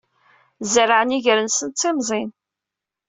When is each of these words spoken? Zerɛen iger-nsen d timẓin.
Zerɛen 0.73 1.15
iger-nsen 1.17 1.67
d 1.69 1.75
timẓin. 1.79 2.29